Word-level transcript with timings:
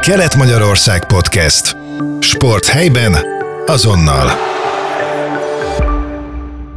Kelet-Magyarország 0.00 1.06
Podcast. 1.06 1.76
Sport 2.20 2.66
helyben, 2.66 3.14
azonnal. 3.66 4.28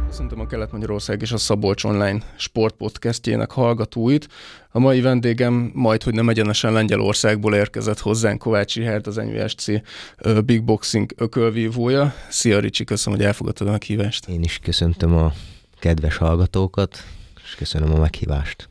Köszöntöm 0.08 0.40
a 0.40 0.46
Kelet-Magyarország 0.46 1.22
és 1.22 1.32
a 1.32 1.38
Szabolcs 1.38 1.84
Online 1.84 2.18
sportpodcastjének 2.36 3.50
hallgatóit. 3.50 4.28
A 4.70 4.78
mai 4.78 5.00
vendégem 5.00 5.70
majd, 5.74 6.02
hogy 6.02 6.14
nem 6.14 6.28
egyenesen 6.28 6.72
Lengyelországból 6.72 7.54
érkezett 7.54 7.98
hozzánk 7.98 8.38
Kovács 8.38 8.76
Ihert, 8.76 9.06
az 9.06 9.16
NUSC 9.16 9.66
Big 10.44 10.64
Boxing 10.64 11.12
ökölvívója. 11.16 12.14
Szia 12.28 12.58
Ricsi, 12.58 12.84
köszönöm, 12.84 13.18
hogy 13.18 13.28
elfogadtad 13.28 13.68
a 13.68 13.70
meghívást. 13.70 14.28
Én 14.28 14.42
is 14.42 14.58
köszöntöm 14.62 15.16
a 15.16 15.32
kedves 15.78 16.16
hallgatókat, 16.16 17.04
és 17.44 17.54
köszönöm 17.54 17.94
a 17.94 17.98
meghívást. 17.98 18.69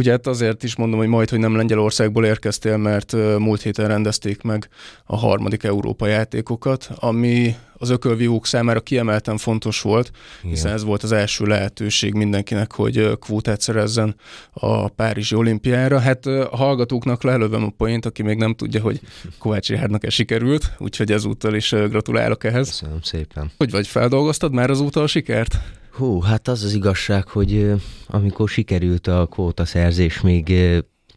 Ugye 0.00 0.10
hát 0.10 0.26
azért 0.26 0.62
is 0.62 0.76
mondom, 0.76 0.98
hogy 0.98 1.08
majd, 1.08 1.30
hogy 1.30 1.38
nem 1.38 1.56
Lengyelországból 1.56 2.24
érkeztél, 2.24 2.76
mert 2.76 3.12
múlt 3.38 3.62
héten 3.62 3.88
rendezték 3.88 4.42
meg 4.42 4.68
a 5.04 5.16
harmadik 5.16 5.62
Európa 5.62 6.06
játékokat, 6.06 6.90
ami 6.94 7.56
az 7.72 7.90
ökölvívók 7.90 8.46
számára 8.46 8.80
kiemelten 8.80 9.36
fontos 9.36 9.80
volt, 9.80 10.10
Igen. 10.38 10.50
hiszen 10.50 10.72
ez 10.72 10.84
volt 10.84 11.02
az 11.02 11.12
első 11.12 11.44
lehetőség 11.44 12.14
mindenkinek, 12.14 12.72
hogy 12.72 13.18
kvótát 13.18 13.60
szerezzen 13.60 14.14
a 14.52 14.88
Párizsi 14.88 15.34
olimpiára. 15.34 15.98
Hát 15.98 16.26
a 16.26 16.56
hallgatóknak 16.56 17.22
lelövöm 17.22 17.64
a 17.64 17.72
poént, 17.76 18.06
aki 18.06 18.22
még 18.22 18.36
nem 18.36 18.54
tudja, 18.54 18.80
hogy 18.80 19.00
Kovács 19.38 19.68
Rihárnak 19.68 20.04
e 20.04 20.10
sikerült, 20.10 20.72
úgyhogy 20.78 21.12
ezúttal 21.12 21.54
is 21.54 21.70
gratulálok 21.70 22.44
ehhez. 22.44 22.68
Köszönöm 22.68 23.02
szépen. 23.02 23.50
Hogy 23.56 23.70
vagy, 23.70 23.86
feldolgoztad 23.86 24.52
már 24.52 24.70
azóta 24.70 25.02
a 25.02 25.06
sikert? 25.06 25.58
Hú, 26.00 26.20
hát 26.20 26.48
az 26.48 26.62
az 26.62 26.72
igazság, 26.72 27.28
hogy 27.28 27.72
amikor 28.06 28.48
sikerült 28.48 29.06
a 29.06 29.26
kvóta 29.26 29.64
szerzés, 29.64 30.20
még 30.20 30.48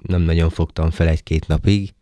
nem 0.02 0.22
nagyon 0.22 0.50
fogtam 0.50 0.90
fel 0.92 1.08
egy-két 1.08 1.48
napig, 1.48 1.94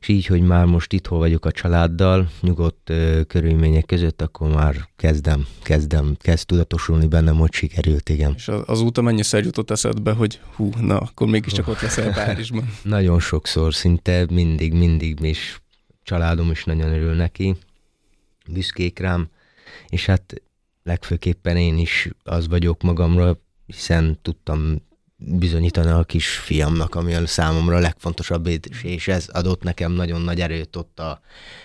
és 0.00 0.08
így, 0.08 0.26
hogy 0.26 0.40
már 0.40 0.64
most 0.64 0.92
itt 0.92 1.06
vagyok 1.06 1.44
a 1.44 1.50
családdal, 1.50 2.30
nyugodt 2.40 2.90
ö, 2.90 3.20
körülmények 3.26 3.86
között, 3.86 4.22
akkor 4.22 4.48
már 4.48 4.88
kezdem, 4.96 5.46
kezdem, 5.62 6.16
kezd 6.20 6.46
tudatosulni 6.46 7.06
bennem, 7.06 7.36
hogy 7.36 7.52
sikerült, 7.52 8.08
igen. 8.08 8.32
És 8.36 8.48
azóta 8.48 9.02
mennyiszer 9.02 9.44
jutott 9.44 9.70
eszedbe, 9.70 10.12
hogy 10.12 10.40
hú, 10.56 10.70
na, 10.80 10.98
akkor 10.98 11.28
mégiscsak 11.28 11.68
ott 11.68 11.80
leszel 11.80 12.12
Párizsban? 12.12 12.72
nagyon 12.82 13.20
sokszor, 13.20 13.74
szinte 13.74 14.26
mindig, 14.30 14.72
mindig, 14.72 15.20
és 15.20 15.60
családom 16.02 16.50
is 16.50 16.64
nagyon 16.64 16.92
örül 16.92 17.14
neki, 17.14 17.56
büszkék 18.48 18.98
rám, 18.98 19.28
és 19.88 20.06
hát 20.06 20.42
legfőképpen 20.82 21.56
én 21.56 21.78
is 21.78 22.08
az 22.22 22.48
vagyok 22.48 22.82
magamra, 22.82 23.38
hiszen 23.66 24.18
tudtam 24.22 24.82
bizonyítani 25.16 25.90
a 25.90 26.04
kis 26.04 26.28
fiamnak, 26.28 26.94
ami 26.94 27.14
a 27.14 27.26
számomra 27.26 27.76
a 27.76 27.80
legfontosabb, 27.80 28.48
és 28.82 29.08
ez 29.08 29.28
adott 29.28 29.62
nekem 29.62 29.92
nagyon 29.92 30.20
nagy 30.20 30.40
erőt 30.40 30.76
ott 30.76 31.00
a 31.00 31.20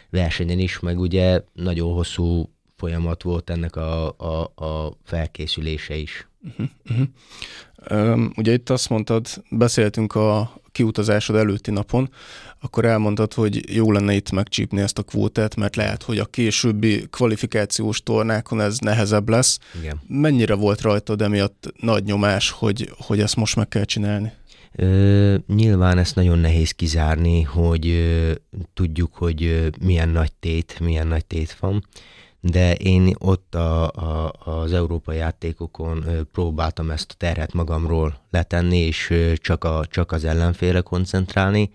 versenyen 0.09 0.59
is, 0.59 0.79
meg 0.79 0.99
ugye 0.99 1.41
nagyon 1.53 1.93
hosszú 1.93 2.49
folyamat 2.75 3.23
volt 3.23 3.49
ennek 3.49 3.75
a, 3.75 4.17
a, 4.17 4.63
a 4.65 4.97
felkészülése 5.03 5.95
is. 5.95 6.27
Uh-huh, 6.43 6.67
uh-huh. 6.89 7.07
Um, 7.91 8.31
ugye 8.35 8.53
itt 8.53 8.69
azt 8.69 8.89
mondtad, 8.89 9.27
beszéltünk 9.49 10.15
a 10.15 10.61
kiutazásod 10.77 11.35
előtti 11.35 11.71
napon, 11.71 12.09
akkor 12.61 12.85
elmondtad, 12.85 13.33
hogy 13.33 13.75
jó 13.75 13.91
lenne 13.91 14.13
itt 14.13 14.31
megcsípni 14.31 14.81
ezt 14.81 14.97
a 14.97 15.03
kvótát, 15.03 15.55
mert 15.55 15.75
lehet, 15.75 16.03
hogy 16.03 16.19
a 16.19 16.25
későbbi 16.25 17.07
kvalifikációs 17.09 18.03
tornákon 18.03 18.61
ez 18.61 18.77
nehezebb 18.77 19.29
lesz. 19.29 19.59
Igen. 19.79 20.01
Mennyire 20.07 20.53
volt 20.53 20.81
rajtad 20.81 21.21
emiatt 21.21 21.73
nagy 21.79 22.03
nyomás, 22.03 22.49
hogy, 22.49 22.91
hogy 22.97 23.19
ezt 23.19 23.35
most 23.35 23.55
meg 23.55 23.67
kell 23.67 23.83
csinálni? 23.83 24.31
Ö, 24.75 25.35
nyilván 25.47 25.97
ezt 25.97 26.15
nagyon 26.15 26.39
nehéz 26.39 26.71
kizárni, 26.71 27.41
hogy 27.41 27.87
ö, 27.87 28.31
tudjuk, 28.73 29.13
hogy 29.13 29.43
ö, 29.43 29.67
milyen 29.81 30.09
nagy 30.09 30.31
tét, 30.39 30.79
milyen 30.79 31.07
nagy 31.07 31.25
tét 31.25 31.57
van 31.59 31.83
de 32.39 32.75
én 32.75 33.15
ott 33.17 33.55
a, 33.55 33.91
a, 33.91 34.33
az 34.43 34.73
európai 34.73 35.17
játékokon 35.17 36.05
próbáltam 36.31 36.91
ezt 36.91 37.11
a 37.11 37.15
terhet 37.17 37.53
magamról 37.53 38.19
letenni, 38.31 38.77
és 38.77 39.13
csak, 39.35 39.63
a, 39.63 39.85
csak 39.89 40.11
az 40.11 40.23
ellenfélre 40.23 40.81
koncentrálni, 40.81 41.71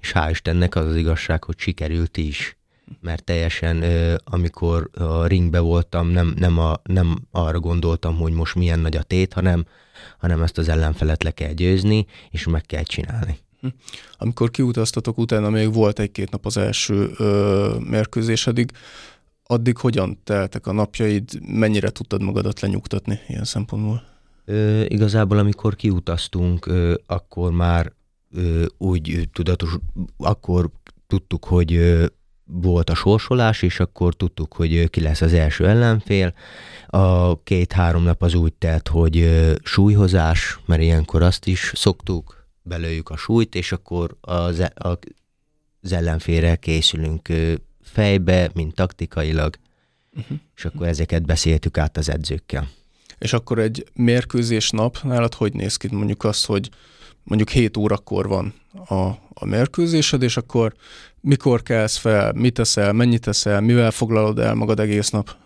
és 0.00 0.12
hál' 0.14 0.28
Istennek 0.30 0.74
az 0.74 0.86
az 0.86 0.96
igazság, 0.96 1.44
hogy 1.44 1.58
sikerült 1.58 2.16
is. 2.16 2.56
Mert 3.00 3.24
teljesen, 3.24 3.84
amikor 4.24 4.90
a 4.94 5.26
ringbe 5.26 5.60
voltam, 5.60 6.08
nem, 6.08 6.34
nem, 6.38 6.58
a, 6.58 6.80
nem 6.82 7.18
arra 7.30 7.60
gondoltam, 7.60 8.16
hogy 8.16 8.32
most 8.32 8.54
milyen 8.54 8.78
nagy 8.78 8.96
a 8.96 9.02
tét, 9.02 9.32
hanem, 9.32 9.64
hanem 10.18 10.42
ezt 10.42 10.58
az 10.58 10.68
ellenfelet 10.68 11.22
le 11.22 11.30
kell 11.30 11.52
győzni, 11.52 12.06
és 12.30 12.46
meg 12.46 12.62
kell 12.62 12.82
csinálni. 12.82 13.38
Hm. 13.60 13.66
Amikor 14.18 14.50
kiutaztatok, 14.50 15.18
utána 15.18 15.50
még 15.50 15.72
volt 15.72 15.98
egy-két 15.98 16.30
nap 16.30 16.46
az 16.46 16.56
első 16.56 17.10
ö, 17.18 17.76
mérkőzésedig, 17.88 18.70
addig 19.46 19.76
hogyan 19.76 20.18
teltek 20.24 20.66
a 20.66 20.72
napjaid, 20.72 21.30
mennyire 21.48 21.90
tudtad 21.90 22.22
magadat 22.22 22.60
lenyugtatni 22.60 23.20
ilyen 23.28 23.44
szempontból? 23.44 24.02
Ö, 24.44 24.84
igazából, 24.88 25.38
amikor 25.38 25.76
kiutaztunk, 25.76 26.66
ö, 26.66 26.94
akkor 27.06 27.52
már 27.52 27.92
ö, 28.32 28.64
úgy 28.78 29.28
tudatos, 29.32 29.76
akkor 30.16 30.70
tudtuk, 31.06 31.44
hogy 31.44 31.74
ö, 31.74 32.06
volt 32.44 32.90
a 32.90 32.94
sorsolás, 32.94 33.62
és 33.62 33.80
akkor 33.80 34.14
tudtuk, 34.14 34.54
hogy 34.54 34.90
ki 34.90 35.00
lesz 35.00 35.20
az 35.20 35.32
első 35.32 35.68
ellenfél. 35.68 36.34
A 36.86 37.42
két-három 37.42 38.02
nap 38.02 38.22
az 38.22 38.34
úgy 38.34 38.52
telt, 38.52 38.88
hogy 38.88 39.42
súlyhozás, 39.62 40.58
mert 40.66 40.82
ilyenkor 40.82 41.22
azt 41.22 41.46
is 41.46 41.72
szoktuk, 41.74 42.46
belőjük 42.62 43.08
a 43.08 43.16
súlyt, 43.16 43.54
és 43.54 43.72
akkor 43.72 44.16
az, 44.20 44.60
e, 44.60 44.72
az 44.74 45.92
ellenfélre 45.92 46.56
készülünk 46.56 47.28
fejbe, 47.92 48.50
mint 48.54 48.74
taktikailag, 48.74 49.56
uh-huh. 50.16 50.38
és 50.56 50.64
akkor 50.64 50.86
ezeket 50.86 51.26
beszéltük 51.26 51.78
át 51.78 51.96
az 51.96 52.08
edzőkkel. 52.08 52.68
És 53.18 53.32
akkor 53.32 53.58
egy 53.58 53.86
mérkőzés 53.94 54.70
nap 54.70 54.98
nálad 55.02 55.34
hogy 55.34 55.52
néz 55.52 55.76
ki? 55.76 55.88
Mondjuk 55.90 56.24
azt, 56.24 56.46
hogy 56.46 56.70
mondjuk 57.22 57.50
7 57.50 57.76
órakor 57.76 58.28
van 58.28 58.54
a, 58.88 58.94
a 59.34 59.44
mérkőzésed, 59.44 60.22
és 60.22 60.36
akkor 60.36 60.74
mikor 61.20 61.62
kelsz 61.62 61.96
fel, 61.96 62.32
mit 62.32 62.54
teszel, 62.54 62.92
mennyit 62.92 63.20
teszel, 63.20 63.60
mivel 63.60 63.90
foglalod 63.90 64.38
el 64.38 64.54
magad 64.54 64.80
egész 64.80 65.10
nap? 65.10 65.36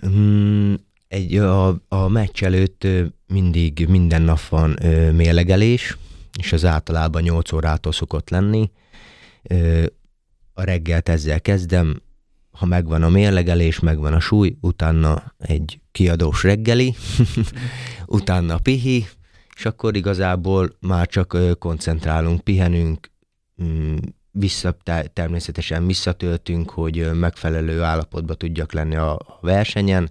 Hmm, 0.00 0.76
egy, 1.08 1.36
a, 1.36 1.68
a 1.88 2.08
meccs 2.08 2.42
előtt 2.42 2.86
mindig 3.26 3.86
minden 3.88 4.22
nap 4.22 4.48
van 4.48 4.84
ö, 4.84 5.10
mélegelés, 5.10 5.96
és 6.38 6.52
az 6.52 6.64
általában 6.64 7.22
8 7.22 7.52
órától 7.52 7.92
szokott 7.92 8.30
lenni. 8.30 8.70
Ö, 9.42 9.84
a 10.52 10.62
reggelt 10.62 11.08
ezzel 11.08 11.40
kezdem, 11.40 12.02
ha 12.50 12.66
megvan 12.66 13.02
a 13.02 13.08
mérlegelés, 13.08 13.80
megvan 13.80 14.12
a 14.12 14.20
súly, 14.20 14.56
utána 14.60 15.34
egy 15.38 15.80
kiadós 15.92 16.42
reggeli, 16.42 16.94
utána 18.06 18.58
pihi, 18.58 19.06
és 19.56 19.66
akkor 19.66 19.96
igazából 19.96 20.76
már 20.80 21.06
csak 21.06 21.36
koncentrálunk, 21.58 22.40
pihenünk, 22.40 23.10
mm, 23.62 23.96
vissza, 24.30 24.76
természetesen 25.12 25.86
visszatöltünk, 25.86 26.70
hogy 26.70 27.12
megfelelő 27.12 27.82
állapotba 27.82 28.34
tudjak 28.34 28.72
lenni 28.72 28.96
a 28.96 29.38
versenyen. 29.40 30.10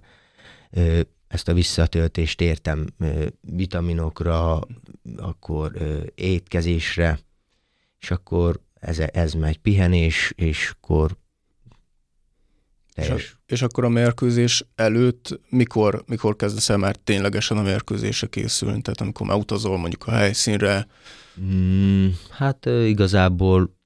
Ezt 1.28 1.48
a 1.48 1.54
visszatöltést 1.54 2.40
értem 2.40 2.86
vitaminokra, 3.40 4.60
akkor 5.16 5.72
étkezésre, 6.14 7.18
és 8.00 8.10
akkor 8.10 8.60
ez, 8.80 8.98
ez 8.98 9.32
megy 9.32 9.58
pihenés, 9.58 10.32
és 10.36 10.72
akkor 10.76 11.16
teljes. 12.94 13.22
És, 13.22 13.34
és 13.46 13.62
akkor 13.62 13.84
a 13.84 13.88
mérkőzés 13.88 14.64
előtt 14.74 15.40
mikor, 15.48 16.04
mikor 16.06 16.36
kezdesz 16.36 16.68
el 16.68 16.76
már 16.76 16.96
ténylegesen 16.96 17.56
a 17.56 17.62
mérkőzésre 17.62 18.26
készülni? 18.26 18.80
Tehát 18.82 19.00
amikor 19.00 19.26
már 19.26 19.36
utazol 19.36 19.78
mondjuk 19.78 20.06
a 20.06 20.10
helyszínre? 20.10 20.86
Mm, 21.40 22.08
hát 22.30 22.66
igazából 22.66 23.78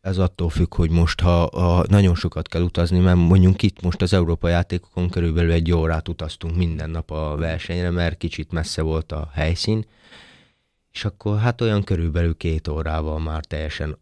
ez 0.00 0.18
attól 0.18 0.50
függ, 0.50 0.74
hogy 0.74 0.90
most 0.90 1.20
ha, 1.20 1.48
ha 1.52 1.84
nagyon 1.88 2.14
sokat 2.14 2.48
kell 2.48 2.62
utazni, 2.62 2.98
mert 2.98 3.16
mondjuk 3.16 3.62
itt 3.62 3.82
most 3.82 4.02
az 4.02 4.12
Európa 4.12 4.48
játékokon 4.48 5.10
körülbelül 5.10 5.52
egy 5.52 5.72
órát 5.72 6.08
utaztunk 6.08 6.56
minden 6.56 6.90
nap 6.90 7.10
a 7.10 7.36
versenyre, 7.36 7.90
mert 7.90 8.16
kicsit 8.16 8.52
messze 8.52 8.82
volt 8.82 9.12
a 9.12 9.30
helyszín, 9.32 9.84
és 10.92 11.04
akkor 11.04 11.38
hát 11.38 11.60
olyan 11.60 11.84
körülbelül 11.84 12.36
két 12.36 12.68
órával 12.68 13.20
már 13.20 13.44
teljesen 13.44 13.98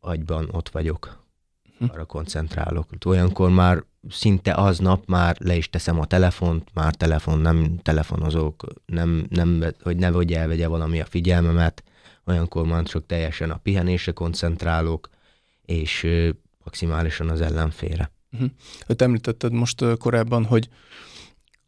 agyban 0.00 0.48
ott 0.52 0.68
vagyok, 0.68 1.24
hm. 1.78 1.84
arra 1.88 2.04
koncentrálok. 2.04 2.88
Olyankor 3.06 3.50
már 3.50 3.84
szinte 4.10 4.52
aznap 4.52 5.06
már 5.06 5.36
le 5.38 5.56
is 5.56 5.70
teszem 5.70 6.00
a 6.00 6.06
telefont, 6.06 6.68
már 6.74 6.94
telefon, 6.94 7.38
nem 7.38 7.78
telefonozok, 7.82 8.64
nem, 8.86 9.26
nem, 9.28 9.64
hogy 9.82 9.96
ne 9.96 10.10
vagy 10.10 10.32
elvegye 10.32 10.68
valami 10.68 11.00
a 11.00 11.04
figyelmemet, 11.04 11.82
olyankor 12.24 12.66
már 12.66 12.82
csak 12.82 13.06
teljesen 13.06 13.50
a 13.50 13.56
pihenésre 13.56 14.12
koncentrálok, 14.12 15.08
és 15.64 16.06
maximálisan 16.64 17.28
az 17.28 17.40
ellenfélre. 17.40 18.10
Uh-huh. 18.32 18.50
Öt 18.86 19.02
említetted 19.02 19.52
most 19.52 19.84
korábban, 19.98 20.44
hogy, 20.44 20.68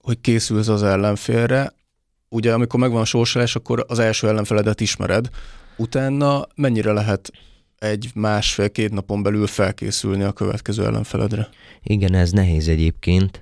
hogy 0.01 0.21
készülsz 0.21 0.69
az 0.69 0.83
ellenfélre. 0.83 1.73
Ugye, 2.29 2.53
amikor 2.53 2.81
megvan 2.81 3.01
a 3.01 3.05
sorsolás, 3.05 3.57
akkor 3.57 3.85
az 3.89 3.99
első 3.99 4.29
ellenfeledet 4.29 4.81
ismered, 4.81 5.31
utána 5.77 6.47
mennyire 6.55 6.93
lehet 6.93 7.31
egy 7.79 8.11
másfél-két 8.15 8.93
napon 8.93 9.23
belül 9.23 9.47
felkészülni 9.47 10.23
a 10.23 10.33
következő 10.33 10.85
ellenfeledre? 10.85 11.49
Igen, 11.83 12.15
ez 12.15 12.31
nehéz 12.31 12.69
egyébként, 12.69 13.41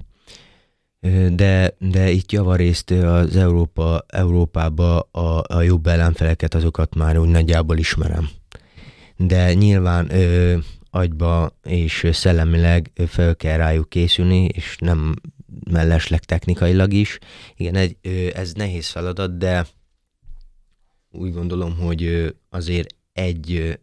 de, 1.31 1.75
de 1.79 2.11
itt 2.11 2.33
javarészt 2.33 2.91
az 2.91 3.37
Európa, 3.37 4.05
Európába 4.09 5.01
a, 5.01 5.43
a 5.47 5.61
jobb 5.61 5.87
ellenfeleket, 5.87 6.55
azokat 6.55 6.95
már 6.95 7.19
úgy 7.19 7.29
nagyjából 7.29 7.79
ismerem. 7.79 8.29
De 9.17 9.55
nyilván 9.55 10.15
ö, 10.15 10.57
agyba 10.91 11.59
és 11.63 12.09
szellemileg 12.13 12.91
fel 13.07 13.37
kell 13.37 13.57
rájuk 13.57 13.89
készülni, 13.89 14.45
és 14.45 14.77
nem 14.79 15.15
mellesleg 15.71 16.25
technikailag 16.25 16.93
is. 16.93 17.19
Igen, 17.57 17.75
egy, 17.75 17.97
ez 18.35 18.53
nehéz 18.53 18.89
feladat, 18.89 19.39
de 19.39 19.67
úgy 21.15 21.33
gondolom, 21.33 21.77
hogy 21.77 22.35
azért 22.51 22.95
egy 23.13 23.79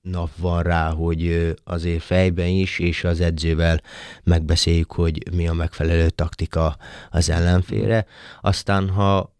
nap 0.00 0.36
van 0.36 0.62
rá, 0.62 0.90
hogy 0.90 1.54
azért 1.64 2.02
fejben 2.02 2.48
is, 2.48 2.78
és 2.78 3.04
az 3.04 3.20
edzővel 3.20 3.80
megbeszéljük, 4.22 4.92
hogy 4.92 5.34
mi 5.34 5.48
a 5.48 5.52
megfelelő 5.52 6.10
taktika 6.10 6.76
az 7.10 7.30
ellenfélre. 7.30 8.06
Aztán, 8.40 8.88
ha 8.88 9.36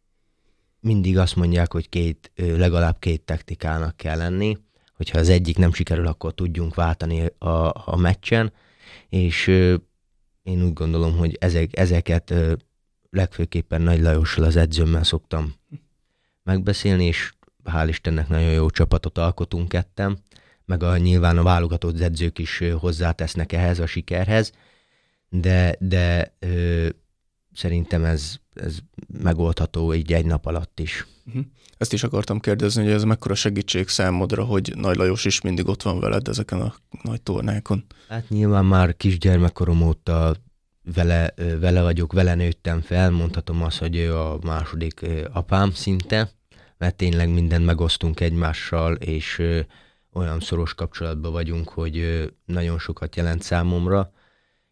mindig 0.81 1.19
azt 1.19 1.37
mondják, 1.37 1.73
hogy 1.73 1.89
két, 1.89 2.33
legalább 2.35 2.99
két 2.99 3.23
taktikának 3.23 3.97
kell 3.97 4.17
lenni, 4.17 4.59
hogyha 4.97 5.19
az 5.19 5.29
egyik 5.29 5.59
nem 5.59 5.73
sikerül, 5.73 6.07
akkor 6.07 6.35
tudjunk 6.35 6.75
váltani 6.75 7.27
a, 7.39 7.49
a 7.85 7.97
meccsen, 7.97 8.53
és 9.09 9.47
én 10.43 10.65
úgy 10.65 10.73
gondolom, 10.73 11.17
hogy 11.17 11.37
ezek, 11.41 11.79
ezeket 11.79 12.35
legfőképpen 13.11 13.83
Nagy 13.83 14.01
Lajossal 14.01 14.45
az 14.45 14.57
edzőmmel 14.57 15.05
szoktam 15.05 15.55
megbeszélni, 16.45 17.05
és 17.05 17.33
hál' 17.65 17.87
Istennek 17.89 18.29
nagyon 18.29 18.53
jó 18.53 18.71
csapatot 18.71 19.19
alkotunk 19.19 19.69
kettem, 19.69 20.17
meg 20.65 20.83
a, 20.83 20.97
nyilván 20.97 21.39
a 21.39 21.43
válogatott 21.43 22.01
edzők 22.01 22.39
is 22.39 22.63
hozzátesznek 22.79 23.53
ehhez 23.53 23.79
a 23.79 23.87
sikerhez, 23.87 24.53
de, 25.29 25.77
de 25.79 26.35
ö, 26.39 26.89
szerintem 27.53 28.05
ez, 28.05 28.37
ez 28.55 28.79
megoldható 29.23 29.95
így 29.95 30.13
egy 30.13 30.27
nap 30.27 30.47
alatt 30.47 30.81
is. 30.81 31.07
Uh-huh. 31.27 31.45
Ezt 31.79 31.93
is 31.93 32.03
akartam 32.03 32.41
kérdezni, 32.41 32.83
hogy 32.83 32.93
ez 32.93 33.03
mekkora 33.03 33.35
segítség 33.35 33.89
számodra, 33.89 34.45
hogy 34.45 34.73
Nagy 34.77 34.97
Lajos 34.97 35.25
is 35.25 35.41
mindig 35.41 35.69
ott 35.69 35.83
van 35.83 36.01
veled 36.01 36.29
ezeken 36.29 36.61
a 36.61 36.75
nagy 37.03 37.23
tornákon. 37.23 37.85
Hát 38.09 38.29
nyilván 38.29 38.65
már 38.65 38.97
kisgyermekkorom 38.97 39.83
óta 39.83 40.37
vele, 40.95 41.35
vele 41.61 41.83
vagyok, 41.83 42.13
vele 42.13 42.35
nőttem 42.35 42.81
fel, 42.81 43.11
mondhatom 43.11 43.63
azt, 43.63 43.79
hogy 43.79 43.97
ő 43.97 44.17
a 44.17 44.39
második 44.43 45.07
apám 45.33 45.71
szinte, 45.71 46.31
mert 46.79 46.97
tényleg 46.97 47.29
mindent 47.29 47.65
megosztunk 47.65 48.21
egymással, 48.21 48.95
és 48.95 49.43
olyan 50.13 50.41
szoros 50.41 50.75
kapcsolatban 50.75 51.33
vagyunk, 51.33 51.69
hogy 51.69 52.29
nagyon 52.45 52.79
sokat 52.79 53.17
jelent 53.17 53.43
számomra, 53.43 54.13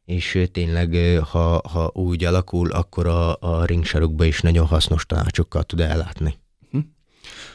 és 0.05 0.49
tényleg, 0.53 1.19
ha, 1.31 1.63
ha 1.69 1.91
úgy 1.95 2.25
alakul, 2.25 2.71
akkor 2.71 3.07
a, 3.07 3.37
a 3.41 3.65
ringsarokba 3.65 4.25
is 4.25 4.41
nagyon 4.41 4.67
hasznos 4.67 5.07
tanácsokkal 5.07 5.63
tud 5.63 5.81
ellátni. 5.81 6.35
Hm. 6.71 6.79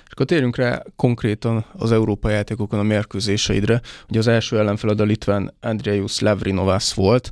És 0.05 0.11
akkor 0.11 0.25
térjünk 0.25 0.55
rá 0.55 0.83
konkrétan 0.95 1.65
az 1.73 1.91
európai 1.91 2.33
játékokon 2.33 2.79
a 2.79 2.83
mérkőzéseidre. 2.83 3.81
Ugye 4.09 4.19
az 4.19 4.27
első 4.27 4.59
ellenfeled 4.59 4.99
a 4.99 5.03
litván 5.03 5.53
Andrejus 5.61 6.19
Lavrinovas 6.19 6.93
volt, 6.93 7.31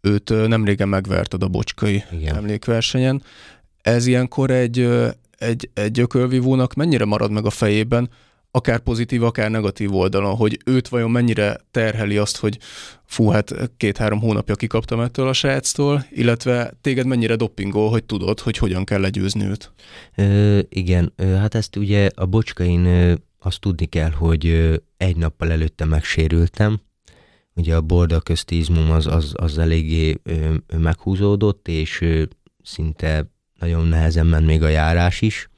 őt 0.00 0.46
nem 0.46 0.64
régen 0.64 0.88
megverted 0.88 1.42
a 1.42 1.48
bocskai 1.48 2.04
Igen. 2.12 2.36
emlékversenyen. 2.36 3.22
Ez 3.82 4.06
ilyenkor 4.06 4.50
egy, 4.50 4.88
egy, 5.38 5.70
egy 5.74 6.00
ökölvívónak 6.00 6.74
mennyire 6.74 7.04
marad 7.04 7.30
meg 7.30 7.44
a 7.46 7.50
fejében, 7.50 8.10
akár 8.50 8.78
pozitív, 8.78 9.22
akár 9.22 9.50
negatív 9.50 9.94
oldalon, 9.94 10.36
hogy 10.36 10.58
őt 10.64 10.88
vajon 10.88 11.10
mennyire 11.10 11.60
terheli 11.70 12.16
azt, 12.16 12.36
hogy 12.36 12.58
fú, 13.04 13.28
hát 13.28 13.70
két-három 13.76 14.20
hónapja 14.20 14.54
kikaptam 14.54 15.00
ettől 15.00 15.28
a 15.28 15.32
sráctól, 15.32 16.06
illetve 16.10 16.72
téged 16.80 17.06
mennyire 17.06 17.36
doppingol, 17.36 17.90
hogy 17.90 18.04
tudod, 18.04 18.40
hogy 18.40 18.56
hogyan 18.58 18.84
kell 18.84 19.00
legyőzni 19.00 19.44
őt? 19.44 19.72
Ö, 20.16 20.58
igen, 20.68 21.12
hát 21.16 21.54
ezt 21.54 21.76
ugye 21.76 22.08
a 22.14 22.26
bocskain 22.26 23.16
azt 23.38 23.60
tudni 23.60 23.86
kell, 23.86 24.10
hogy 24.10 24.74
egy 24.96 25.16
nappal 25.16 25.50
előtte 25.50 25.84
megsérültem, 25.84 26.80
ugye 27.58 27.76
a 27.76 27.80
borda 27.80 28.20
közti 28.20 28.64
az, 28.90 29.06
az, 29.06 29.32
az 29.36 29.58
eléggé 29.58 30.14
ö, 30.22 30.54
meghúzódott, 30.78 31.68
és 31.68 32.00
ö, 32.00 32.22
szinte 32.62 33.30
nagyon 33.58 33.86
nehezen 33.86 34.26
ment 34.26 34.46
még 34.46 34.62
a 34.62 34.68
járás 34.68 35.20
is, 35.20 35.48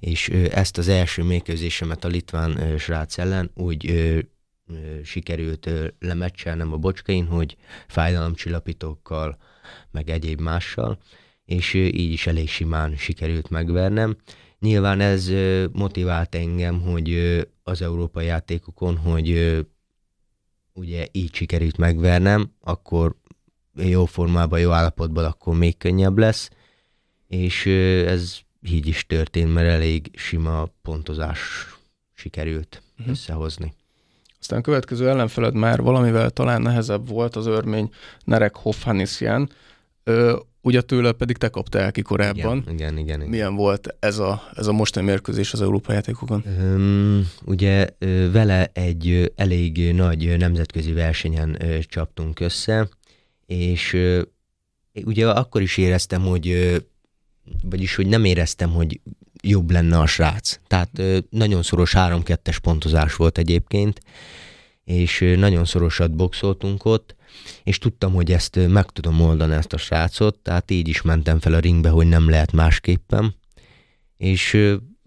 és 0.00 0.28
ö, 0.28 0.46
ezt 0.50 0.78
az 0.78 0.88
első 0.88 1.22
mérkőzésemet 1.22 2.04
a 2.04 2.08
litván 2.08 2.60
ö, 2.60 2.76
srác 2.76 3.18
ellen 3.18 3.50
úgy 3.54 3.90
ö, 3.90 4.18
ö, 4.66 5.02
sikerült 5.04 5.66
ö, 5.66 5.88
a 6.70 6.76
bocskain, 6.76 7.26
hogy 7.26 7.56
fájdalomcsillapítókkal, 7.88 9.36
meg 9.90 10.10
egyéb 10.10 10.40
mással, 10.40 10.98
és 11.44 11.74
ö, 11.74 11.78
így 11.78 12.12
is 12.12 12.26
elég 12.26 12.48
simán 12.48 12.96
sikerült 12.96 13.50
megvernem. 13.50 14.16
Nyilván 14.58 15.00
ez 15.00 15.30
motivált 15.72 16.34
engem, 16.34 16.80
hogy 16.80 17.40
az 17.62 17.82
európai 17.82 18.26
játékokon, 18.26 18.96
hogy 18.96 19.58
ugye 20.72 21.06
így 21.12 21.34
sikerült 21.34 21.76
megvernem, 21.76 22.50
akkor 22.60 23.14
jó 23.74 24.04
formában, 24.04 24.60
jó 24.60 24.70
állapotban, 24.70 25.24
akkor 25.24 25.56
még 25.56 25.76
könnyebb 25.76 26.18
lesz, 26.18 26.50
és 27.28 27.66
ez 28.06 28.38
így 28.62 28.86
is 28.86 29.06
történt, 29.06 29.54
mert 29.54 29.68
elég 29.68 30.10
sima 30.14 30.68
pontozás 30.82 31.40
sikerült 32.14 32.82
uh-huh. 32.92 33.08
összehozni. 33.08 33.74
Aztán 34.40 34.58
a 34.58 34.62
következő 34.62 35.08
ellenfeled 35.08 35.54
már 35.54 35.82
valamivel 35.82 36.30
talán 36.30 36.62
nehezebb 36.62 37.08
volt 37.08 37.36
az 37.36 37.46
örmény 37.46 37.90
Nerek 38.24 38.54
Hofhanisjan, 40.04 40.50
ugye 40.62 40.80
tőle 40.80 41.12
pedig 41.12 41.36
te 41.36 41.48
kaptál 41.48 41.92
ki 41.92 42.02
korábban. 42.02 42.58
Igen, 42.58 42.74
igen, 42.74 42.98
igen. 42.98 43.18
igen. 43.18 43.28
Milyen 43.28 43.54
volt 43.54 43.96
ez 43.98 44.18
a, 44.18 44.42
ez 44.54 44.66
a 44.66 44.72
mostani 44.72 45.06
mérkőzés 45.06 45.52
az 45.52 45.60
Európa 45.62 45.92
játékokon? 45.92 46.44
Um, 46.60 47.28
ugye 47.44 47.86
vele 48.32 48.70
egy 48.72 49.32
elég 49.36 49.92
nagy 49.92 50.36
nemzetközi 50.38 50.92
versenyen 50.92 51.58
csaptunk 51.80 52.40
össze, 52.40 52.88
és 53.46 53.96
ugye 55.04 55.30
akkor 55.30 55.62
is 55.62 55.76
éreztem, 55.76 56.22
hogy 56.22 56.76
vagyis, 57.62 57.94
hogy 57.94 58.06
nem 58.06 58.24
éreztem, 58.24 58.70
hogy 58.70 59.00
jobb 59.42 59.70
lenne 59.70 59.98
a 59.98 60.06
srác. 60.06 60.58
Tehát 60.66 61.02
nagyon 61.30 61.62
szoros 61.62 61.92
3-2-es 61.96 62.56
pontozás 62.62 63.16
volt 63.16 63.38
egyébként, 63.38 64.00
és 64.92 65.34
nagyon 65.36 65.64
szorosat 65.64 66.16
boxoltunk 66.16 66.84
ott, 66.84 67.14
és 67.62 67.78
tudtam, 67.78 68.12
hogy 68.12 68.32
ezt 68.32 68.68
meg 68.68 68.90
tudom 68.90 69.20
oldani 69.20 69.54
ezt 69.54 69.72
a 69.72 69.76
srácot, 69.76 70.38
tehát 70.38 70.70
így 70.70 70.88
is 70.88 71.02
mentem 71.02 71.40
fel 71.40 71.54
a 71.54 71.58
ringbe, 71.58 71.88
hogy 71.88 72.06
nem 72.06 72.28
lehet 72.28 72.52
másképpen, 72.52 73.34
és 74.16 74.56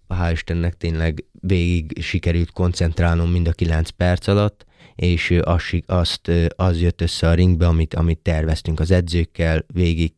hál' 0.09 0.31
Istennek 0.31 0.77
tényleg 0.77 1.23
végig 1.31 2.01
sikerült 2.01 2.51
koncentrálnom 2.51 3.31
mind 3.31 3.47
a 3.47 3.51
kilenc 3.51 3.89
perc 3.89 4.27
alatt, 4.27 4.65
és 4.95 5.37
azt, 5.41 5.83
azt, 5.85 6.31
az 6.55 6.81
jött 6.81 7.01
össze 7.01 7.27
a 7.27 7.33
ringbe, 7.33 7.67
amit, 7.67 7.93
amit 7.93 8.19
terveztünk 8.19 8.79
az 8.79 8.91
edzőkkel, 8.91 9.65
végig, 9.67 10.13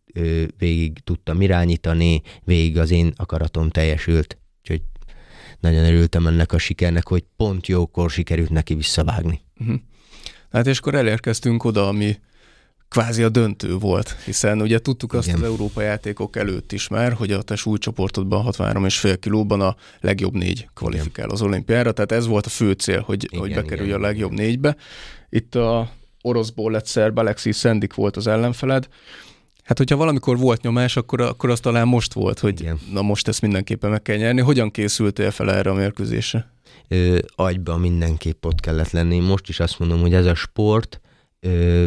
végig 0.57 0.99
tudtam 1.03 1.41
irányítani, 1.41 2.21
végig 2.43 2.77
az 2.77 2.91
én 2.91 3.13
akaratom 3.15 3.69
teljesült. 3.69 4.37
Úgyhogy 4.61 4.81
nagyon 5.59 5.85
örültem 5.85 6.27
ennek 6.27 6.51
a 6.51 6.57
sikernek, 6.57 7.07
hogy 7.07 7.23
pont 7.35 7.67
jókor 7.67 8.09
sikerült 8.09 8.49
neki 8.49 8.73
visszavágni. 8.73 9.45
Uh-huh. 9.59 9.75
Hát 10.51 10.67
és 10.67 10.77
akkor 10.79 10.95
elérkeztünk 10.95 11.63
oda, 11.63 11.87
ami 11.87 12.17
kvázi 12.89 13.23
a 13.23 13.29
döntő 13.29 13.75
volt, 13.77 14.15
hiszen 14.25 14.61
ugye 14.61 14.79
tudtuk 14.79 15.13
azt 15.13 15.27
Igen. 15.27 15.39
az 15.39 15.45
Európa 15.45 15.81
játékok 15.81 16.35
előtt 16.35 16.71
is 16.71 16.87
már, 16.87 17.13
hogy 17.13 17.31
a 17.31 17.41
te 17.41 17.55
súlycsoportodban 17.55 18.45
63,5 18.45 19.17
kilóban 19.19 19.61
a 19.61 19.75
legjobb 19.99 20.33
négy 20.33 20.69
kvalifikál 20.73 21.25
Igen. 21.25 21.29
az 21.29 21.41
olimpiára, 21.41 21.91
tehát 21.91 22.11
ez 22.11 22.27
volt 22.27 22.45
a 22.45 22.49
fő 22.49 22.71
cél, 22.71 23.01
hogy, 23.01 23.23
Igen, 23.23 23.39
hogy 23.39 23.53
bekerülj 23.53 23.87
Igen. 23.87 23.99
a 23.99 24.01
legjobb 24.01 24.31
négybe. 24.31 24.75
Itt 25.29 25.55
a 25.55 25.91
oroszból 26.21 26.71
lett 26.71 26.85
szerb 26.85 27.17
Alexis 27.17 27.55
Szendik 27.55 27.93
volt 27.93 28.17
az 28.17 28.27
ellenfeled, 28.27 28.87
Hát, 29.63 29.77
hogyha 29.77 29.95
valamikor 29.95 30.37
volt 30.37 30.61
nyomás, 30.61 30.97
akkor, 30.97 31.21
akkor 31.21 31.49
az 31.49 31.59
talán 31.59 31.87
most 31.87 32.13
volt, 32.13 32.39
hogy 32.39 32.59
Igen. 32.59 32.79
na 32.91 33.01
most 33.01 33.27
ezt 33.27 33.41
mindenképpen 33.41 33.89
meg 33.89 34.01
kell 34.01 34.17
nyerni. 34.17 34.41
Hogyan 34.41 34.71
készültél 34.71 35.31
fel 35.31 35.51
erre 35.51 35.69
a 35.69 35.73
mérkőzésre? 35.73 36.51
Ö, 36.87 37.17
agyba 37.35 37.77
mindenképp 37.77 38.45
ott 38.45 38.59
kellett 38.59 38.91
lenni. 38.91 39.19
Most 39.19 39.49
is 39.49 39.59
azt 39.59 39.79
mondom, 39.79 40.01
hogy 40.01 40.13
ez 40.13 40.25
a 40.25 40.35
sport 40.35 41.01
ö, 41.39 41.85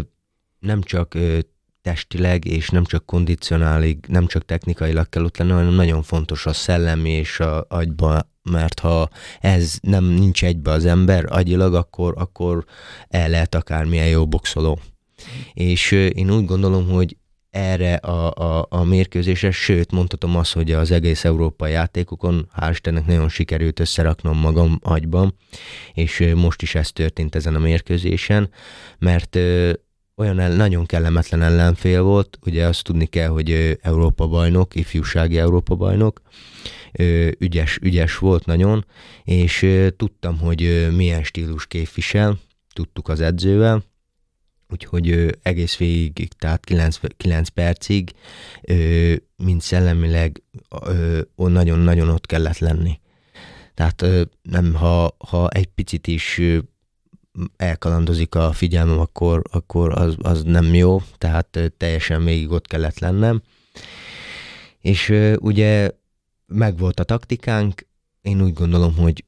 nem 0.58 0.82
csak 0.82 1.14
ö, 1.14 1.38
testileg 1.82 2.44
és 2.44 2.68
nem 2.68 2.84
csak 2.84 3.06
kondicionálig, 3.06 3.98
nem 4.08 4.26
csak 4.26 4.44
technikailag 4.44 5.08
kell 5.08 5.24
ott 5.24 5.36
lenni, 5.36 5.50
hanem 5.50 5.74
nagyon 5.74 6.02
fontos 6.02 6.46
a 6.46 6.52
szellemi 6.52 7.10
és 7.10 7.40
a 7.40 7.66
agyba, 7.68 8.28
mert 8.42 8.80
ha 8.80 9.08
ez 9.40 9.78
nem 9.82 10.04
nincs 10.04 10.44
egybe 10.44 10.70
az 10.70 10.84
ember 10.84 11.24
agyilag, 11.28 11.74
akkor, 11.74 12.14
akkor 12.16 12.64
el 13.08 13.28
lehet 13.28 13.54
akármilyen 13.54 14.08
jó 14.08 14.26
boxoló. 14.26 14.78
És 15.52 15.92
én 15.92 16.30
úgy 16.30 16.44
gondolom, 16.44 16.88
hogy 16.88 17.16
erre 17.50 17.94
a, 17.94 18.32
a, 18.34 18.66
a 18.68 18.84
mérkőzésre, 18.84 19.50
sőt 19.50 19.92
mondhatom 19.92 20.36
azt, 20.36 20.52
hogy 20.52 20.72
az 20.72 20.90
egész 20.90 21.24
európai 21.24 21.72
játékokon 21.72 22.48
hál' 22.56 22.68
Istennek 22.70 23.06
nagyon 23.06 23.28
sikerült 23.28 23.80
összeraknom 23.80 24.38
magam 24.38 24.78
agyban, 24.82 25.34
és 25.92 26.32
most 26.34 26.62
is 26.62 26.74
ez 26.74 26.92
történt 26.92 27.34
ezen 27.34 27.54
a 27.54 27.58
mérkőzésen, 27.58 28.50
mert 28.98 29.38
olyan 30.16 30.38
el, 30.38 30.52
nagyon 30.52 30.86
kellemetlen 30.86 31.42
ellenfél 31.42 32.02
volt, 32.02 32.38
ugye 32.46 32.66
azt 32.66 32.84
tudni 32.84 33.06
kell, 33.06 33.28
hogy 33.28 33.78
Európa 33.82 34.26
bajnok, 34.26 34.74
ifjúsági 34.74 35.38
Európa 35.38 35.74
bajnok, 35.74 36.20
ügyes, 37.38 37.78
ügyes 37.82 38.18
volt 38.18 38.46
nagyon, 38.46 38.86
és 39.24 39.66
tudtam, 39.96 40.38
hogy 40.38 40.88
milyen 40.96 41.22
stílus 41.22 41.66
képvisel, 41.66 42.38
tudtuk 42.72 43.08
az 43.08 43.20
edzővel, 43.20 43.82
úgyhogy 44.70 45.38
egész 45.42 45.76
végig, 45.76 46.32
tehát 46.32 46.64
9, 46.64 47.00
9 47.16 47.48
percig, 47.48 48.12
mint 49.36 49.62
szellemileg 49.62 50.42
nagyon-nagyon 51.34 52.08
ott 52.08 52.26
kellett 52.26 52.58
lenni. 52.58 53.00
Tehát 53.74 54.04
nem, 54.42 54.74
ha, 54.74 55.16
ha 55.18 55.48
egy 55.48 55.66
picit 55.66 56.06
is 56.06 56.40
elkalandozik 57.56 58.34
a 58.34 58.52
figyelmem, 58.52 58.98
akkor, 58.98 59.42
akkor 59.50 59.98
az, 59.98 60.14
az 60.18 60.42
nem 60.42 60.74
jó, 60.74 61.02
tehát 61.18 61.72
teljesen 61.76 62.24
végig 62.24 62.50
ott 62.50 62.66
kellett 62.66 62.98
lennem. 62.98 63.42
És 64.80 65.14
ugye 65.38 65.90
megvolt 66.46 67.00
a 67.00 67.04
taktikánk, 67.04 67.86
én 68.22 68.42
úgy 68.42 68.52
gondolom, 68.52 68.96
hogy 68.96 69.24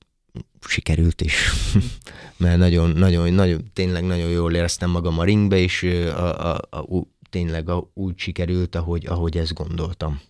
sikerült 0.69 1.21
is, 1.21 1.53
mert 2.37 2.59
nagyon, 2.59 2.91
nagyon, 2.91 3.33
nagyon, 3.33 3.71
tényleg 3.73 4.05
nagyon 4.05 4.31
jól 4.31 4.55
éreztem 4.55 4.91
magam 4.91 5.19
a 5.19 5.25
ringbe, 5.25 5.59
és 5.59 5.83
a, 6.17 6.51
a, 6.51 6.61
a, 6.71 7.07
tényleg 7.31 7.69
a, 7.69 7.91
úgy 7.95 8.19
sikerült, 8.19 8.75
ahogy, 8.75 9.07
ahogy 9.07 9.37
ezt 9.37 9.55
gondoltam. 9.55 10.21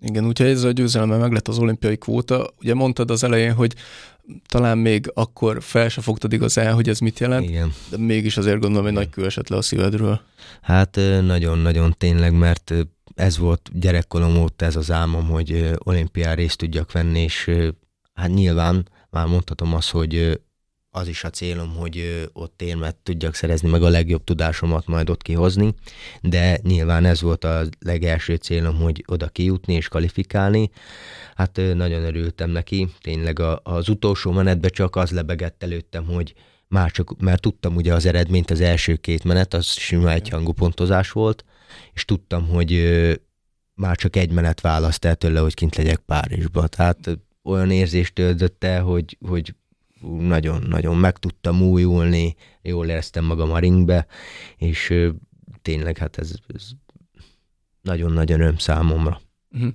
Igen, 0.00 0.26
úgyhogy 0.26 0.46
ez 0.46 0.62
a 0.62 0.70
győzelemmel 0.70 1.18
meg 1.18 1.32
lett 1.32 1.48
az 1.48 1.58
olimpiai 1.58 1.96
kvóta. 1.96 2.54
Ugye 2.60 2.74
mondtad 2.74 3.10
az 3.10 3.24
elején, 3.24 3.52
hogy 3.52 3.74
talán 4.46 4.78
még 4.78 5.10
akkor 5.14 5.62
fel 5.62 5.88
se 5.88 6.00
fogtad 6.00 6.32
igazán, 6.32 6.74
hogy 6.74 6.88
ez 6.88 6.98
mit 6.98 7.18
jelent, 7.18 7.48
Igen. 7.48 7.72
de 7.90 7.96
mégis 7.96 8.36
azért 8.36 8.60
gondolom, 8.60 8.84
hogy 8.84 8.94
nagy 8.94 9.10
kő 9.10 9.24
esett 9.24 9.48
le 9.48 9.56
a 9.56 9.62
szívedről. 9.62 10.20
Hát 10.62 10.96
nagyon-nagyon 11.22 11.94
tényleg, 11.98 12.32
mert 12.32 12.72
ez 13.14 13.38
volt 13.38 13.70
gyerekkorom 13.72 14.36
óta 14.36 14.64
ez 14.64 14.76
az 14.76 14.90
álmom, 14.90 15.28
hogy 15.28 15.70
olimpián 15.78 16.34
részt 16.34 16.58
tudjak 16.58 16.92
venni, 16.92 17.20
és 17.20 17.50
hát 18.14 18.34
nyilván 18.34 18.88
már 19.14 19.26
mondhatom 19.26 19.74
azt, 19.74 19.90
hogy 19.90 20.40
az 20.90 21.08
is 21.08 21.24
a 21.24 21.30
célom, 21.30 21.74
hogy 21.76 22.28
ott 22.32 22.62
érmet 22.62 22.96
tudjak 22.96 23.34
szerezni, 23.34 23.68
meg 23.68 23.82
a 23.82 23.88
legjobb 23.88 24.24
tudásomat 24.24 24.86
majd 24.86 25.10
ott 25.10 25.22
kihozni, 25.22 25.74
de 26.20 26.58
nyilván 26.62 27.04
ez 27.04 27.20
volt 27.20 27.44
a 27.44 27.64
legelső 27.78 28.34
célom, 28.34 28.76
hogy 28.76 29.04
oda 29.06 29.28
kijutni 29.28 29.74
és 29.74 29.88
kvalifikálni. 29.88 30.70
Hát 31.34 31.60
nagyon 31.74 32.02
örültem 32.04 32.50
neki, 32.50 32.88
tényleg 33.00 33.38
az 33.62 33.88
utolsó 33.88 34.30
menetben 34.30 34.70
csak 34.70 34.96
az 34.96 35.10
lebegett 35.10 35.62
előttem, 35.62 36.04
hogy 36.04 36.34
már 36.68 36.90
csak, 36.90 37.20
mert 37.20 37.40
tudtam 37.40 37.76
ugye 37.76 37.94
az 37.94 38.06
eredményt, 38.06 38.50
az 38.50 38.60
első 38.60 38.96
két 38.96 39.24
menet, 39.24 39.54
az 39.54 39.66
sima 39.66 40.12
egyhangú 40.12 40.52
pontozás 40.52 41.10
volt, 41.10 41.44
és 41.92 42.04
tudtam, 42.04 42.48
hogy 42.48 42.98
már 43.74 43.96
csak 43.96 44.16
egy 44.16 44.30
menet 44.30 44.60
választ 44.60 45.04
el 45.04 45.14
tőle, 45.14 45.40
hogy 45.40 45.54
kint 45.54 45.76
legyek 45.76 45.98
Párizsba. 45.98 46.66
Tehát 46.66 47.18
olyan 47.44 47.70
érzést 47.70 48.14
töltött 48.14 48.64
el, 48.64 48.82
hogy, 48.82 49.18
hogy 49.28 49.54
nagyon-nagyon 50.18 50.96
meg 50.96 51.18
tudtam 51.18 51.62
újulni, 51.62 52.36
jól 52.62 52.88
éreztem 52.88 53.24
magam 53.24 53.50
a 53.50 53.58
ringbe, 53.58 54.06
és 54.56 54.94
tényleg 55.62 55.98
hát 55.98 56.18
ez, 56.18 56.32
ez 56.46 56.68
nagyon-nagyon 57.82 58.40
öröm 58.40 58.56
számomra. 58.56 59.20
Uh-huh. 59.52 59.72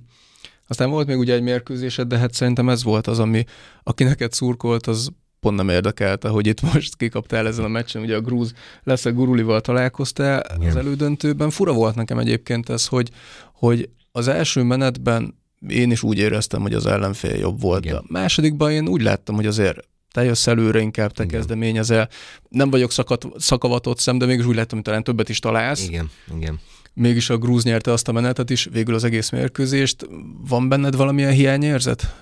Aztán 0.66 0.90
volt 0.90 1.06
még 1.06 1.18
ugye 1.18 1.34
egy 1.34 1.42
mérkőzésed, 1.42 2.08
de 2.08 2.18
hát 2.18 2.34
szerintem 2.34 2.68
ez 2.68 2.82
volt 2.82 3.06
az, 3.06 3.18
ami, 3.18 3.44
aki 3.82 4.04
neked 4.04 4.32
szurkolt, 4.32 4.86
az 4.86 5.10
pont 5.40 5.56
nem 5.56 5.68
érdekelte, 5.68 6.28
hogy 6.28 6.46
itt 6.46 6.60
most 6.60 6.96
kikaptál 6.96 7.46
ezen 7.46 7.64
a 7.64 7.68
meccsen, 7.68 8.02
ugye 8.02 8.16
a 8.16 8.20
grúz 8.20 8.52
lesz 8.82 9.04
a 9.04 9.12
Gurulival 9.12 9.60
találkoztál 9.60 10.44
Igen. 10.56 10.68
az 10.68 10.76
elődöntőben. 10.76 11.50
Fura 11.50 11.72
volt 11.72 11.94
nekem 11.94 12.18
egyébként 12.18 12.68
ez, 12.68 12.86
hogy, 12.86 13.10
hogy 13.52 13.90
az 14.12 14.28
első 14.28 14.62
menetben 14.62 15.39
én 15.68 15.90
is 15.90 16.02
úgy 16.02 16.18
éreztem, 16.18 16.60
hogy 16.60 16.74
az 16.74 16.86
ellenfél 16.86 17.34
jobb 17.34 17.60
volt. 17.60 17.84
Igen. 17.84 17.96
A 17.96 18.02
másodikban 18.06 18.70
én 18.72 18.88
úgy 18.88 19.02
láttam, 19.02 19.34
hogy 19.34 19.46
azért 19.46 19.88
te 20.12 20.24
jössz 20.24 20.46
előre, 20.46 20.80
inkább 20.80 21.12
te 21.12 21.24
Igen. 21.24 21.38
kezdeményezel. 21.38 22.08
Nem 22.48 22.70
vagyok 22.70 22.90
szakat, 22.92 23.26
szakavatott 23.36 23.98
szem, 23.98 24.18
de 24.18 24.26
mégis 24.26 24.44
úgy 24.44 24.54
láttam, 24.54 24.76
hogy 24.76 24.86
talán 24.86 25.04
többet 25.04 25.28
is 25.28 25.38
találsz. 25.38 25.86
Igen, 25.88 26.10
igen. 26.36 26.60
Mégis 26.94 27.30
a 27.30 27.38
grúz 27.38 27.64
nyerte 27.64 27.92
azt 27.92 28.08
a 28.08 28.12
menetet 28.12 28.50
is, 28.50 28.68
végül 28.72 28.94
az 28.94 29.04
egész 29.04 29.30
mérkőzést. 29.30 30.08
Van 30.48 30.68
benned 30.68 30.96
valamilyen 30.96 31.32
hiányérzet? 31.32 32.14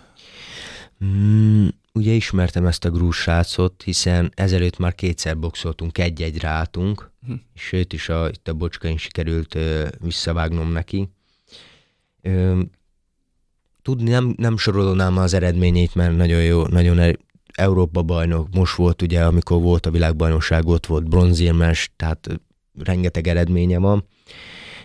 Mm, 1.05 1.67
ugye 1.93 2.13
ismertem 2.13 2.67
ezt 2.67 2.85
a 2.85 2.91
grúz 2.91 3.15
srácot, 3.15 3.83
hiszen 3.83 4.33
ezelőtt 4.35 4.79
már 4.79 4.95
kétszer 4.95 5.39
boxoltunk, 5.39 5.99
egy-egyre 5.99 6.49
álltunk, 6.49 7.11
hm. 7.27 7.33
és 7.55 7.73
őt 7.73 7.93
is 7.93 8.09
a, 8.09 8.29
itt 8.29 8.49
a 8.49 8.53
bocskain 8.53 8.97
sikerült 8.97 9.55
ö, 9.55 9.89
visszavágnom 10.01 10.73
neki. 10.73 11.09
Ö, 12.23 12.61
tudni 13.89 14.11
nem, 14.11 14.35
nem 14.37 14.57
sorolnám 14.57 15.17
az 15.17 15.35
eredményét, 15.35 15.95
mert 15.95 16.17
nagyon 16.17 16.43
jó, 16.43 16.67
nagyon 16.67 16.99
er, 16.99 17.19
Európa 17.55 18.03
bajnok, 18.03 18.49
most 18.55 18.75
volt 18.75 19.03
ugye, 19.03 19.25
amikor 19.25 19.61
volt 19.61 19.87
a 19.87 19.91
világbajnokság, 19.91 20.67
ott 20.67 20.87
volt 20.87 21.09
bronzérmes, 21.09 21.91
tehát 21.97 22.41
rengeteg 22.85 23.27
eredménye 23.27 23.79
van, 23.79 24.05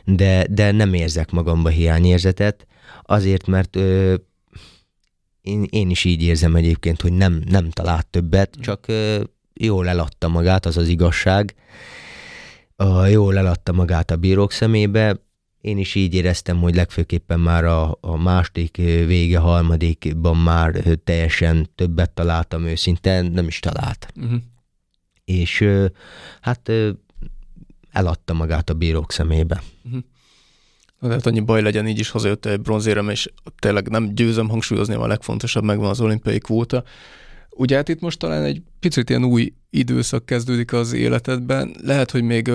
de, 0.05 0.45
de 0.49 0.71
nem 0.71 0.93
érzek 0.93 1.31
magamba 1.31 1.69
hiányérzetet, 1.69 2.67
azért, 3.01 3.47
mert 3.47 3.75
ö, 3.75 4.15
én, 5.41 5.65
én 5.69 5.89
is 5.89 6.03
így 6.03 6.23
érzem 6.23 6.55
egyébként, 6.55 7.01
hogy 7.01 7.13
nem, 7.13 7.41
nem 7.49 7.69
talált 7.69 8.07
többet, 8.07 8.57
csak 8.61 8.87
ö, 8.87 9.23
jól 9.53 9.87
eladta 9.87 10.27
magát, 10.27 10.65
az 10.65 10.77
az 10.77 10.87
igazság. 10.87 11.55
A, 12.75 13.05
jól 13.05 13.37
eladta 13.37 13.71
magát 13.71 14.11
a 14.11 14.15
bírók 14.15 14.51
szemébe, 14.51 15.15
én 15.63 15.77
is 15.77 15.95
így 15.95 16.13
éreztem, 16.13 16.59
hogy 16.61 16.75
legfőképpen 16.75 17.39
már 17.39 17.63
a, 17.65 17.97
a 18.01 18.17
második 18.17 18.77
vége, 18.77 19.37
harmadikban 19.37 20.37
már 20.37 20.71
teljesen 21.03 21.69
többet 21.75 22.11
találtam 22.11 22.65
őszinte, 22.65 23.21
nem 23.21 23.47
is 23.47 23.59
talált. 23.59 24.07
Uh-huh. 24.15 24.39
És 25.25 25.65
hát 26.41 26.71
eladta 27.91 28.33
magát 28.33 28.69
a 28.69 28.73
bírók 28.73 29.11
szemébe. 29.11 29.63
Uh-huh. 29.83 30.01
Na, 30.99 31.09
hát 31.09 31.25
annyi 31.25 31.39
baj 31.39 31.61
legyen, 31.61 31.87
így 31.87 31.99
is 31.99 32.09
hazajött 32.09 32.45
egy 32.45 32.61
bronzérem, 32.61 33.09
és 33.09 33.31
tényleg 33.59 33.89
nem 33.89 34.15
győzöm 34.15 34.49
hangsúlyozni, 34.49 34.93
a 34.93 35.07
legfontosabb 35.07 35.63
megvan 35.63 35.89
az 35.89 36.01
olimpiai 36.01 36.39
kvóta. 36.39 36.83
Ugye 37.49 37.75
hát 37.75 37.89
itt 37.89 37.99
most 37.99 38.19
talán 38.19 38.43
egy 38.43 38.61
picit 38.79 39.09
ilyen 39.09 39.23
új 39.23 39.53
időszak 39.69 40.25
kezdődik 40.25 40.73
az 40.73 40.93
életedben, 40.93 41.75
lehet, 41.81 42.11
hogy 42.11 42.23
még 42.23 42.51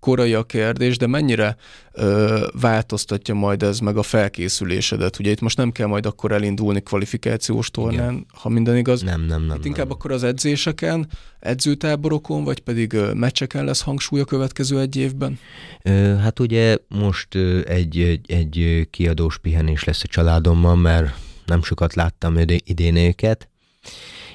korai 0.00 0.34
a 0.34 0.42
kérdés, 0.42 0.96
de 0.96 1.06
mennyire 1.06 1.56
ö, 1.92 2.46
változtatja 2.60 3.34
majd 3.34 3.62
ez 3.62 3.78
meg 3.78 3.96
a 3.96 4.02
felkészülésedet? 4.02 5.18
Ugye 5.18 5.30
itt 5.30 5.40
most 5.40 5.56
nem 5.56 5.72
kell 5.72 5.86
majd 5.86 6.06
akkor 6.06 6.32
elindulni 6.32 6.80
kvalifikációs 6.80 7.70
tornán, 7.70 8.12
Igen. 8.12 8.26
ha 8.34 8.48
minden 8.48 8.76
igaz. 8.76 9.02
Nem, 9.02 9.20
nem, 9.20 9.42
nem. 9.42 9.56
Itt 9.56 9.64
inkább 9.64 9.86
nem. 9.86 9.96
akkor 9.96 10.12
az 10.12 10.22
edzéseken, 10.22 11.08
edzőtáborokon, 11.40 12.44
vagy 12.44 12.60
pedig 12.60 12.92
ö, 12.92 13.12
meccseken 13.12 13.64
lesz 13.64 13.82
hangsúly 13.82 14.20
a 14.20 14.24
következő 14.24 14.80
egy 14.80 14.96
évben? 14.96 15.38
Ö, 15.82 15.90
hát 16.14 16.40
ugye 16.40 16.76
most 16.88 17.34
ö, 17.34 17.60
egy, 17.66 17.98
egy, 18.00 18.30
egy 18.30 18.86
kiadós 18.90 19.38
pihenés 19.38 19.84
lesz 19.84 20.02
a 20.02 20.08
családommal, 20.08 20.76
mert 20.76 21.14
nem 21.46 21.62
sokat 21.62 21.94
láttam 21.94 22.38
idén 22.64 22.96
őket, 22.96 23.48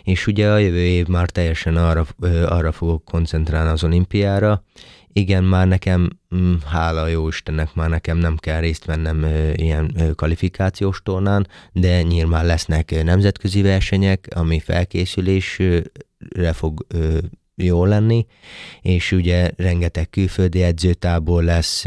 és 0.03 0.27
ugye 0.27 0.51
a 0.51 0.57
jövő 0.57 0.85
év 0.85 1.07
már 1.07 1.29
teljesen 1.29 1.75
arra, 1.75 2.05
arra 2.45 2.71
fogok 2.71 3.05
koncentrálni 3.05 3.69
az 3.69 3.83
olimpiára, 3.83 4.63
igen, 5.13 5.43
már 5.43 5.67
nekem, 5.67 6.09
mm, 6.35 6.53
hála 6.65 7.07
jó 7.07 7.27
Istennek, 7.27 7.73
már 7.73 7.89
nekem 7.89 8.17
nem 8.17 8.37
kell 8.37 8.59
részt 8.59 8.85
vennem 8.85 9.25
ilyen 9.55 10.13
kvalifikációs 10.15 11.01
tornán, 11.03 11.47
de 11.71 12.01
nyilván 12.01 12.45
lesznek 12.45 13.03
nemzetközi 13.03 13.61
versenyek, 13.61 14.27
ami 14.35 14.59
felkészülésre 14.59 16.53
fog 16.53 16.85
jó 17.55 17.85
lenni, 17.85 18.25
és 18.81 19.11
ugye 19.11 19.51
rengeteg 19.55 20.09
külföldi 20.09 20.63
edzőtábor 20.63 21.43
lesz, 21.43 21.85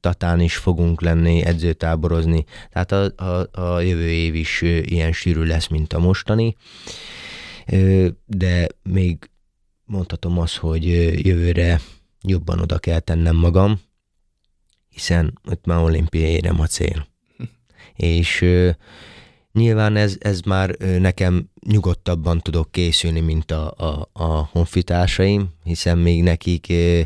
Tatán 0.00 0.40
is 0.40 0.56
fogunk 0.56 1.00
lenni, 1.00 1.44
edzőtáborozni, 1.44 2.44
tehát 2.70 2.92
a, 2.92 3.24
a, 3.24 3.60
a 3.60 3.80
jövő 3.80 4.08
év 4.08 4.34
is 4.34 4.62
ilyen 4.82 5.12
sűrű 5.12 5.42
lesz, 5.42 5.66
mint 5.68 5.92
a 5.92 5.98
mostani, 5.98 6.56
de 8.26 8.66
még 8.82 9.30
mondhatom 9.84 10.38
azt, 10.38 10.56
hogy 10.56 10.84
jövőre 11.26 11.80
jobban 12.26 12.60
oda 12.60 12.78
kell 12.78 13.00
tennem 13.00 13.36
magam, 13.36 13.80
hiszen 14.88 15.38
ott 15.48 15.66
már 15.66 15.78
olimpiai 15.78 16.30
érem 16.30 16.60
a 16.60 16.66
cél. 16.66 17.06
És 17.96 18.42
ö, 18.42 18.70
nyilván 19.52 19.96
ez, 19.96 20.16
ez 20.20 20.40
már 20.40 20.74
ö, 20.78 20.98
nekem 20.98 21.50
nyugodtabban 21.66 22.40
tudok 22.40 22.70
készülni, 22.70 23.20
mint 23.20 23.50
a, 23.50 23.70
a, 23.70 24.08
a 24.12 24.24
honfitársaim, 24.24 25.48
hiszen 25.64 25.98
még 25.98 26.22
nekik 26.22 26.66
ö, 26.68 27.00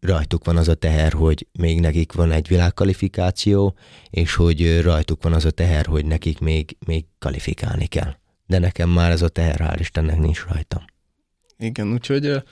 rajtuk 0.00 0.44
van 0.44 0.56
az 0.56 0.68
a 0.68 0.74
teher, 0.74 1.12
hogy 1.12 1.46
még 1.58 1.80
nekik 1.80 2.12
van 2.12 2.32
egy 2.32 2.48
világkvalifikáció, 2.48 3.74
és 4.10 4.34
hogy 4.34 4.80
rajtuk 4.82 5.22
van 5.22 5.32
az 5.32 5.44
a 5.44 5.50
teher, 5.50 5.86
hogy 5.86 6.06
nekik 6.06 6.38
még, 6.38 6.76
még 6.86 7.04
kvalifikálni 7.18 7.86
kell. 7.86 8.16
De 8.46 8.58
nekem 8.58 8.90
már 8.90 9.10
ez 9.10 9.22
a 9.22 9.28
teher, 9.28 9.60
hál' 9.60 9.76
Istennek 9.78 10.18
nincs 10.18 10.44
rajtam. 10.44 10.84
Igen, 11.58 11.92
úgyhogy 11.92 12.42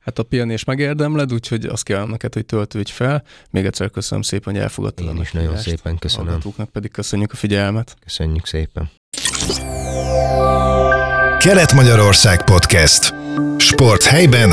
hát 0.00 0.18
a 0.18 0.22
pihenés 0.22 0.64
megérdemled, 0.64 1.32
úgyhogy 1.32 1.64
azt 1.64 1.82
kell 1.82 2.06
neked, 2.06 2.34
hogy 2.34 2.46
töltődj 2.46 2.92
fel. 2.92 3.22
Még 3.50 3.66
egyszer 3.66 3.90
köszönöm 3.90 4.22
szépen, 4.22 4.52
hogy 4.52 4.62
elfogadtad 4.62 5.06
Én 5.06 5.16
a 5.16 5.20
is 5.20 5.32
nagyon 5.32 5.56
szépen 5.56 5.98
köszönöm. 5.98 6.26
Hallgatóknak 6.26 6.68
pedig 6.68 6.90
köszönjük 6.90 7.32
a 7.32 7.36
figyelmet. 7.36 7.96
Köszönjük 8.04 8.46
szépen. 8.46 8.90
Kelet-Magyarország 11.38 12.44
Podcast. 12.44 13.14
Sport 13.56 14.02
helyben, 14.02 14.52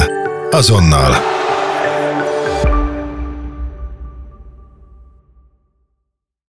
azonnal. 0.52 1.37